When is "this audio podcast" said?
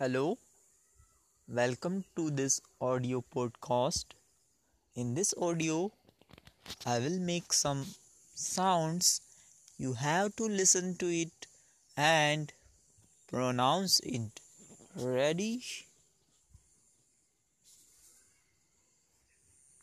2.30-4.14